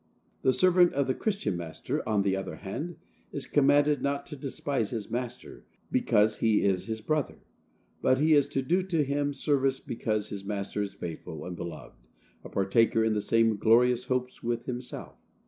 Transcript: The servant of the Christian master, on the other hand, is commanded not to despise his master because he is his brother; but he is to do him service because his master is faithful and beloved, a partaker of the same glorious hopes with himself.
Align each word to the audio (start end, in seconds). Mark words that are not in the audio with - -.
The 0.41 0.51
servant 0.51 0.93
of 0.93 1.05
the 1.05 1.13
Christian 1.13 1.55
master, 1.55 2.01
on 2.09 2.23
the 2.23 2.35
other 2.35 2.55
hand, 2.55 2.95
is 3.31 3.45
commanded 3.45 4.01
not 4.01 4.25
to 4.25 4.35
despise 4.35 4.89
his 4.89 5.11
master 5.11 5.63
because 5.91 6.37
he 6.37 6.63
is 6.65 6.85
his 6.87 7.01
brother; 7.01 7.37
but 8.01 8.17
he 8.17 8.33
is 8.33 8.47
to 8.47 8.63
do 8.63 8.79
him 9.03 9.31
service 9.31 9.79
because 9.79 10.29
his 10.29 10.43
master 10.43 10.81
is 10.81 10.95
faithful 10.95 11.45
and 11.45 11.55
beloved, 11.55 11.97
a 12.43 12.49
partaker 12.49 13.03
of 13.05 13.13
the 13.13 13.21
same 13.21 13.57
glorious 13.57 14.05
hopes 14.05 14.41
with 14.41 14.65
himself. 14.65 15.19